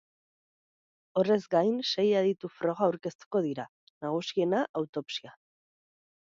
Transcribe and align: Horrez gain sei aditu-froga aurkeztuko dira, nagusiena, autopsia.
Horrez 1.19 1.43
gain 1.55 1.77
sei 1.89 2.05
aditu-froga 2.21 2.87
aurkeztuko 2.87 3.43
dira, 3.49 3.67
nagusiena, 4.07 4.63
autopsia. 4.83 5.37